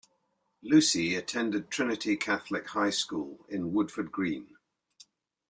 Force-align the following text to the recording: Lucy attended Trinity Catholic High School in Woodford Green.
Lucy 0.63 1.13
attended 1.13 1.69
Trinity 1.69 2.17
Catholic 2.17 2.69
High 2.69 2.89
School 2.89 3.45
in 3.49 3.71
Woodford 3.71 4.11
Green. 4.11 4.57